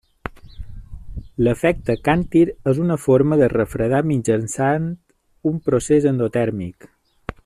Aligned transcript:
L'efecte 1.47 1.95
càntir 2.07 2.41
és 2.73 2.81
una 2.85 2.97
forma 3.03 3.39
de 3.43 3.51
refredar 3.55 4.01
mitjançant 4.13 4.91
un 5.51 5.61
procés 5.69 6.09
endotèrmic. 6.15 6.91